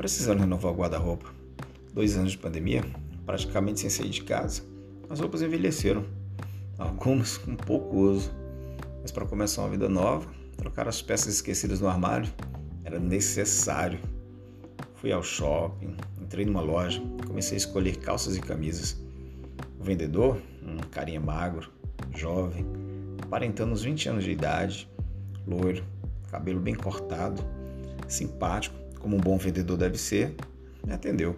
precisando 0.00 0.40
renovar 0.40 0.72
o 0.72 0.74
guarda-roupa. 0.74 1.28
Dois 1.92 2.16
anos 2.16 2.32
de 2.32 2.38
pandemia, 2.38 2.82
praticamente 3.26 3.80
sem 3.80 3.90
sair 3.90 4.08
de 4.08 4.22
casa. 4.22 4.62
As 5.10 5.20
roupas 5.20 5.42
envelheceram, 5.42 6.06
algumas 6.78 7.36
com 7.36 7.54
pouco 7.54 7.98
uso. 7.98 8.32
Mas 9.02 9.12
para 9.12 9.26
começar 9.26 9.60
uma 9.60 9.68
vida 9.68 9.90
nova, 9.90 10.26
trocar 10.56 10.88
as 10.88 11.02
peças 11.02 11.34
esquecidas 11.34 11.82
no 11.82 11.86
armário 11.86 12.32
era 12.82 12.98
necessário. 12.98 13.98
Fui 14.94 15.12
ao 15.12 15.22
shopping, 15.22 15.94
entrei 16.18 16.46
numa 16.46 16.62
loja, 16.62 17.02
comecei 17.26 17.56
a 17.56 17.58
escolher 17.58 17.98
calças 17.98 18.38
e 18.38 18.40
camisas. 18.40 18.96
O 19.78 19.84
vendedor, 19.84 20.40
um 20.62 20.78
carinha 20.90 21.20
magro, 21.20 21.70
jovem, 22.16 22.64
aparentando 23.22 23.74
uns 23.74 23.82
20 23.82 24.08
anos 24.08 24.24
de 24.24 24.30
idade, 24.30 24.88
loiro, 25.46 25.84
cabelo 26.30 26.58
bem 26.58 26.74
cortado, 26.74 27.44
simpático, 28.08 28.80
como 29.00 29.16
um 29.16 29.20
bom 29.20 29.36
vendedor 29.36 29.76
deve 29.76 29.98
ser, 29.98 30.36
me 30.86 30.92
atendeu. 30.92 31.36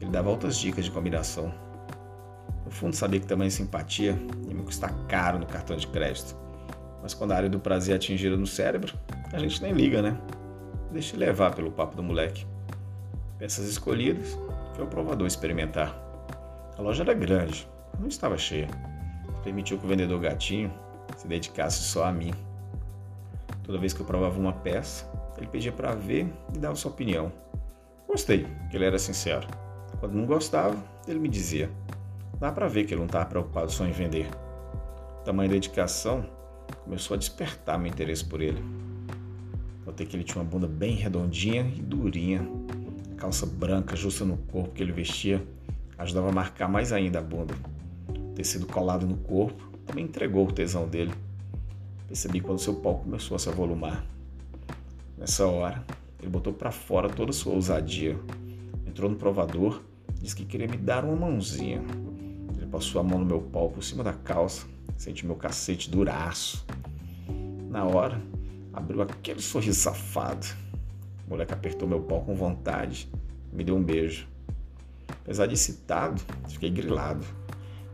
Ele 0.00 0.10
dava 0.10 0.28
altas 0.28 0.56
dicas 0.56 0.84
de 0.84 0.90
combinação. 0.90 1.52
No 2.64 2.70
fundo, 2.70 2.94
sabia 2.94 3.20
que 3.20 3.26
tamanha 3.26 3.50
simpatia 3.50 4.18
ia 4.46 4.54
me 4.54 4.62
custar 4.62 4.92
caro 5.06 5.38
no 5.38 5.46
cartão 5.46 5.76
de 5.76 5.86
crédito. 5.86 6.36
Mas 7.02 7.14
quando 7.14 7.32
a 7.32 7.36
área 7.36 7.48
do 7.48 7.58
prazer 7.58 7.94
é 7.94 7.96
atingida 7.96 8.36
no 8.36 8.46
cérebro, 8.46 8.94
a 9.32 9.38
gente 9.38 9.62
nem 9.62 9.72
liga, 9.72 10.02
né? 10.02 10.20
Deixa 10.92 11.16
levar 11.16 11.54
pelo 11.54 11.70
papo 11.70 11.96
do 11.96 12.02
moleque. 12.02 12.46
Peças 13.38 13.68
escolhidas, 13.68 14.36
foi 14.74 14.84
ao 14.84 14.90
provador 14.90 15.26
experimentar. 15.26 15.96
A 16.76 16.82
loja 16.82 17.02
era 17.02 17.14
grande, 17.14 17.68
não 17.98 18.08
estava 18.08 18.36
cheia. 18.36 18.68
Permitiu 19.42 19.78
que 19.78 19.84
o 19.86 19.88
vendedor 19.88 20.20
gatinho 20.20 20.72
se 21.16 21.26
dedicasse 21.26 21.82
só 21.82 22.04
a 22.04 22.12
mim. 22.12 22.32
Toda 23.62 23.78
vez 23.78 23.92
que 23.92 24.00
eu 24.00 24.06
provava 24.06 24.38
uma 24.38 24.52
peça, 24.52 25.06
ele 25.42 25.50
pedia 25.50 25.72
para 25.72 25.94
ver 25.94 26.26
e 26.54 26.58
dava 26.58 26.74
sua 26.74 26.90
opinião. 26.90 27.32
Gostei, 28.06 28.46
que 28.70 28.76
ele 28.76 28.84
era 28.84 28.98
sincero. 28.98 29.46
Quando 29.98 30.14
não 30.14 30.26
gostava, 30.26 30.76
ele 31.06 31.18
me 31.18 31.28
dizia. 31.28 31.70
Dá 32.38 32.50
para 32.50 32.68
ver 32.68 32.84
que 32.84 32.94
ele 32.94 33.00
não 33.00 33.06
estava 33.06 33.26
preocupado 33.26 33.70
só 33.70 33.84
em 33.84 33.92
vender. 33.92 34.28
O 35.20 35.24
tamanho 35.24 35.50
dedicação 35.50 36.24
começou 36.84 37.14
a 37.14 37.18
despertar 37.18 37.78
meu 37.78 37.88
interesse 37.88 38.24
por 38.24 38.40
ele. 38.40 38.64
Notei 39.84 40.06
que 40.06 40.16
ele 40.16 40.24
tinha 40.24 40.42
uma 40.42 40.48
bunda 40.48 40.66
bem 40.66 40.94
redondinha 40.94 41.62
e 41.62 41.82
durinha. 41.82 42.46
A 43.12 43.14
calça 43.16 43.44
branca 43.46 43.94
justa 43.94 44.24
no 44.24 44.36
corpo 44.36 44.70
que 44.70 44.82
ele 44.82 44.92
vestia 44.92 45.44
ajudava 46.00 46.30
a 46.30 46.32
marcar 46.32 46.68
mais 46.68 46.92
ainda 46.92 47.18
a 47.18 47.22
bunda. 47.22 47.54
O 48.08 48.34
tecido 48.34 48.66
colado 48.66 49.06
no 49.06 49.18
corpo 49.18 49.70
também 49.86 50.04
entregou 50.04 50.48
o 50.48 50.52
tesão 50.52 50.88
dele. 50.88 51.12
Percebi 52.06 52.40
quando 52.40 52.58
seu 52.58 52.74
pau 52.74 52.98
começou 52.98 53.34
a 53.34 53.38
se 53.38 53.48
avolumar. 53.48 54.04
Nessa 55.20 55.46
hora, 55.46 55.84
ele 56.18 56.28
botou 56.28 56.52
para 56.52 56.72
fora 56.72 57.08
toda 57.08 57.30
a 57.30 57.32
sua 57.32 57.52
ousadia. 57.52 58.18
Entrou 58.84 59.08
no 59.08 59.16
provador, 59.16 59.80
disse 60.20 60.34
que 60.34 60.44
queria 60.44 60.66
me 60.66 60.76
dar 60.76 61.04
uma 61.04 61.14
mãozinha. 61.14 61.80
Ele 62.56 62.66
passou 62.66 63.00
a 63.00 63.04
mão 63.04 63.20
no 63.20 63.26
meu 63.26 63.40
pau 63.40 63.68
por 63.68 63.84
cima 63.84 64.02
da 64.02 64.14
calça, 64.14 64.66
senti 64.96 65.24
meu 65.24 65.36
cacete 65.36 65.88
duraço. 65.88 66.66
Na 67.68 67.84
hora, 67.84 68.20
abriu 68.72 69.02
aquele 69.02 69.40
sorriso 69.40 69.78
safado. 69.78 70.46
O 71.26 71.30
moleque 71.30 71.54
apertou 71.54 71.86
meu 71.86 72.00
pau 72.00 72.22
com 72.22 72.34
vontade 72.34 73.08
me 73.52 73.64
deu 73.64 73.76
um 73.76 73.82
beijo. 73.82 74.28
Apesar 75.22 75.46
de 75.46 75.54
excitado, 75.54 76.20
fiquei 76.48 76.70
grilado. 76.70 77.26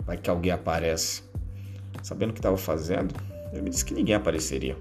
Vai 0.00 0.16
que 0.16 0.30
alguém 0.30 0.52
aparece. 0.52 1.22
Sabendo 2.02 2.30
o 2.30 2.32
que 2.32 2.38
estava 2.38 2.56
fazendo, 2.56 3.14
ele 3.52 3.62
me 3.62 3.70
disse 3.70 3.84
que 3.84 3.94
ninguém 3.94 4.14
apareceria. 4.14 4.76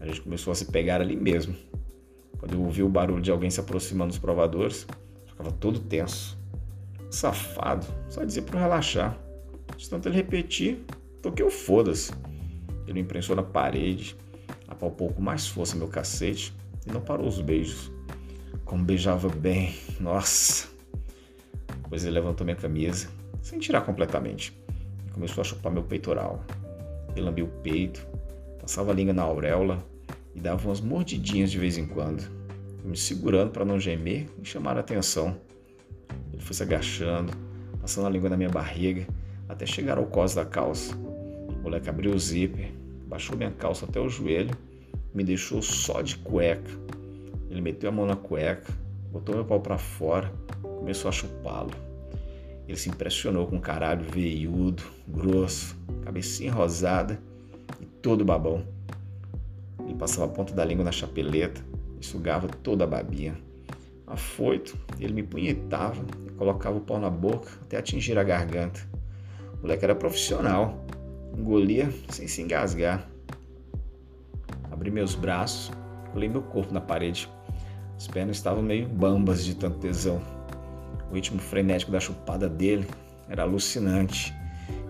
A 0.00 0.06
gente 0.06 0.22
começou 0.22 0.50
a 0.50 0.54
se 0.54 0.64
pegar 0.64 1.02
ali 1.02 1.14
mesmo. 1.14 1.54
Quando 2.38 2.54
eu 2.54 2.62
ouvi 2.62 2.82
o 2.82 2.88
barulho 2.88 3.20
de 3.20 3.30
alguém 3.30 3.50
se 3.50 3.60
aproximando 3.60 4.08
dos 4.08 4.18
provadores, 4.18 4.86
ficava 5.26 5.52
todo 5.52 5.78
tenso. 5.78 6.38
Safado, 7.10 7.86
só 8.08 8.24
dizia 8.24 8.42
para 8.42 8.60
relaxar. 8.60 9.18
De 9.76 9.90
tanto 9.90 10.08
ele 10.08 10.16
repetir, 10.16 10.82
toquei 11.20 11.44
o 11.44 11.50
foda-se. 11.50 12.12
Ele 12.84 12.94
me 12.94 13.00
imprensou 13.00 13.36
na 13.36 13.42
parede, 13.42 14.16
apalpou 14.66 15.12
com 15.12 15.20
mais 15.20 15.46
força 15.46 15.76
meu 15.76 15.88
cacete 15.88 16.54
e 16.86 16.90
não 16.90 17.02
parou 17.02 17.28
os 17.28 17.38
beijos. 17.42 17.92
Como 18.64 18.82
beijava 18.82 19.28
bem, 19.28 19.74
nossa! 20.00 20.68
Depois 21.82 22.04
ele 22.04 22.14
levantou 22.14 22.44
minha 22.44 22.56
camisa, 22.56 23.08
sem 23.42 23.58
tirar 23.58 23.82
completamente, 23.82 24.56
e 25.06 25.10
começou 25.10 25.42
a 25.42 25.44
chupar 25.44 25.70
meu 25.70 25.82
peitoral. 25.82 26.42
Ele 27.10 27.26
lambia 27.26 27.44
o 27.44 27.48
peito, 27.48 28.06
passava 28.60 28.92
a 28.92 28.94
língua 28.94 29.12
na 29.12 29.22
auréola 29.22 29.89
e 30.34 30.40
dava 30.40 30.68
umas 30.68 30.80
mordidinhas 30.80 31.50
de 31.50 31.58
vez 31.58 31.76
em 31.76 31.86
quando, 31.86 32.30
me 32.84 32.96
segurando 32.96 33.50
para 33.50 33.64
não 33.64 33.78
gemer 33.78 34.26
e 34.42 34.44
chamar 34.44 34.76
a 34.76 34.80
atenção. 34.80 35.36
Ele 36.32 36.42
foi 36.42 36.54
se 36.54 36.62
agachando, 36.62 37.32
passando 37.80 38.06
a 38.06 38.10
língua 38.10 38.30
na 38.30 38.36
minha 38.36 38.48
barriga, 38.48 39.06
até 39.48 39.66
chegar 39.66 39.98
ao 39.98 40.06
cós 40.06 40.34
da 40.34 40.44
calça. 40.44 40.94
O 40.96 41.62
moleque 41.62 41.88
abriu 41.88 42.14
o 42.14 42.18
zíper, 42.18 42.72
baixou 43.06 43.36
minha 43.36 43.50
calça 43.50 43.84
até 43.84 44.00
o 44.00 44.08
joelho, 44.08 44.56
me 45.12 45.24
deixou 45.24 45.60
só 45.60 46.00
de 46.02 46.16
cueca. 46.18 46.70
Ele 47.50 47.60
meteu 47.60 47.90
a 47.90 47.92
mão 47.92 48.06
na 48.06 48.16
cueca, 48.16 48.72
botou 49.12 49.34
meu 49.34 49.44
pau 49.44 49.60
para 49.60 49.76
fora, 49.76 50.32
começou 50.62 51.08
a 51.08 51.12
chupá-lo. 51.12 51.72
Ele 52.68 52.76
se 52.76 52.88
impressionou 52.88 53.48
com 53.48 53.56
um 53.56 53.60
caralho 53.60 54.04
veiudo, 54.04 54.84
grosso, 55.08 55.76
cabecinha 56.04 56.52
rosada 56.52 57.20
e 57.80 57.84
todo 57.84 58.24
babão. 58.24 58.64
Passava 60.00 60.24
a 60.24 60.34
ponta 60.34 60.54
da 60.54 60.64
língua 60.64 60.82
na 60.82 60.90
chapeleta 60.90 61.62
e 62.00 62.06
sugava 62.06 62.48
toda 62.48 62.84
a 62.84 62.86
babinha. 62.86 63.36
Afoito, 64.06 64.74
ele 64.98 65.12
me 65.12 65.22
punhetava 65.22 66.02
e 66.26 66.30
colocava 66.30 66.78
o 66.78 66.80
pau 66.80 66.98
na 66.98 67.10
boca 67.10 67.50
até 67.60 67.76
atingir 67.76 68.18
a 68.18 68.24
garganta. 68.24 68.80
O 69.58 69.60
moleque 69.60 69.84
era 69.84 69.94
profissional, 69.94 70.82
engolia 71.36 71.92
sem 72.08 72.26
se 72.26 72.40
engasgar. 72.40 73.06
Abri 74.72 74.90
meus 74.90 75.14
braços, 75.14 75.70
colei 76.14 76.30
meu 76.30 76.40
corpo 76.40 76.72
na 76.72 76.80
parede. 76.80 77.28
As 77.94 78.08
pernas 78.08 78.38
estavam 78.38 78.62
meio 78.62 78.88
bambas 78.88 79.44
de 79.44 79.54
tanto 79.54 79.80
tesão. 79.80 80.18
O 81.10 81.14
ritmo 81.14 81.38
frenético 81.38 81.92
da 81.92 82.00
chupada 82.00 82.48
dele 82.48 82.88
era 83.28 83.42
alucinante. 83.42 84.34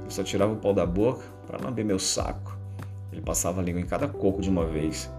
Eu 0.04 0.10
só 0.10 0.22
tirava 0.22 0.52
o 0.52 0.56
pau 0.56 0.72
da 0.72 0.86
boca 0.86 1.24
para 1.48 1.60
lamber 1.60 1.84
meu 1.84 1.98
saco. 1.98 2.59
Ele 3.12 3.20
passava 3.20 3.60
a 3.60 3.64
língua 3.64 3.80
em 3.80 3.86
cada 3.86 4.08
coco 4.08 4.40
de 4.40 4.48
uma 4.48 4.64
vez. 4.66 5.10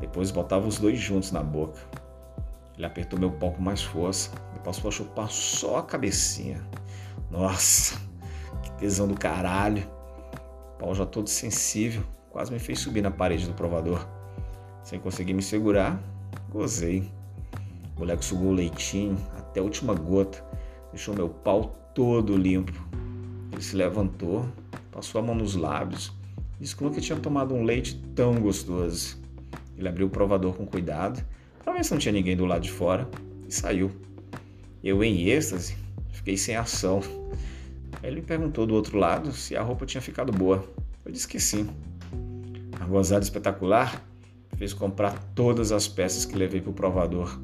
Depois 0.00 0.30
botava 0.30 0.66
os 0.66 0.78
dois 0.78 0.98
juntos 0.98 1.30
na 1.30 1.42
boca. 1.42 1.80
Ele 2.76 2.86
apertou 2.86 3.18
meu 3.18 3.30
pau 3.30 3.52
com 3.52 3.62
mais 3.62 3.82
força 3.82 4.30
e 4.56 4.58
passou 4.58 4.88
a 4.88 4.90
chupar 4.90 5.30
só 5.30 5.78
a 5.78 5.82
cabecinha. 5.82 6.60
Nossa, 7.30 8.00
que 8.62 8.72
tesão 8.72 9.06
do 9.06 9.14
caralho. 9.14 9.86
O 10.74 10.78
pau 10.78 10.94
já 10.94 11.06
todo 11.06 11.28
sensível, 11.28 12.02
quase 12.30 12.52
me 12.52 12.58
fez 12.58 12.80
subir 12.80 13.02
na 13.02 13.10
parede 13.10 13.46
do 13.46 13.54
provador. 13.54 14.06
Sem 14.82 14.98
conseguir 14.98 15.34
me 15.34 15.42
segurar, 15.42 16.02
gozei. 16.50 17.10
O 17.96 18.00
moleque 18.00 18.24
sugou 18.24 18.48
o 18.48 18.54
leitinho 18.54 19.16
até 19.38 19.60
a 19.60 19.62
última 19.62 19.94
gota, 19.94 20.44
deixou 20.90 21.14
meu 21.14 21.28
pau 21.28 21.76
todo 21.94 22.36
limpo. 22.36 22.72
Ele 23.52 23.62
se 23.62 23.76
levantou, 23.76 24.44
passou 24.90 25.20
a 25.20 25.24
mão 25.24 25.34
nos 25.34 25.54
lábios, 25.54 26.12
disse 26.60 26.76
que 26.76 27.00
tinha 27.00 27.18
tomado 27.18 27.54
um 27.54 27.62
leite 27.62 28.00
tão 28.14 28.34
gostoso. 28.34 29.18
Ele 29.76 29.88
abriu 29.88 30.06
o 30.06 30.10
provador 30.10 30.54
com 30.54 30.66
cuidado, 30.66 31.24
para 31.62 31.72
ver 31.72 31.84
se 31.84 31.92
não 31.92 31.98
tinha 31.98 32.12
ninguém 32.12 32.36
do 32.36 32.46
lado 32.46 32.62
de 32.62 32.70
fora, 32.70 33.08
e 33.48 33.52
saiu. 33.52 33.90
Eu, 34.82 35.02
em 35.02 35.28
êxtase, 35.28 35.76
fiquei 36.12 36.36
sem 36.36 36.56
ação. 36.56 37.00
Ele 38.02 38.16
me 38.16 38.22
perguntou 38.22 38.66
do 38.66 38.74
outro 38.74 38.98
lado 38.98 39.32
se 39.32 39.56
a 39.56 39.62
roupa 39.62 39.86
tinha 39.86 40.00
ficado 40.00 40.30
boa. 40.30 40.64
Eu 41.04 41.10
disse 41.10 41.26
que 41.26 41.40
sim. 41.40 41.68
A 42.78 42.84
gozada 42.84 43.24
espetacular 43.24 44.02
fez 44.56 44.72
comprar 44.72 45.18
todas 45.34 45.72
as 45.72 45.88
peças 45.88 46.24
que 46.24 46.36
levei 46.36 46.60
para 46.60 46.70
o 46.70 46.74
provador. 46.74 47.38